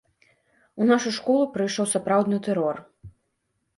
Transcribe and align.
У 0.81 0.87
нашу 0.91 1.09
школу 1.19 1.43
прыйшоў 1.57 1.85
сапраўдны 1.93 2.37
тэрор. 2.49 2.85